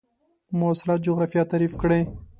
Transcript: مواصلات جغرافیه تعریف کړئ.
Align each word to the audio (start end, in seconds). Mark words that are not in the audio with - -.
مواصلات 0.59 0.99
جغرافیه 1.07 1.43
تعریف 1.51 1.73
کړئ. 1.81 2.01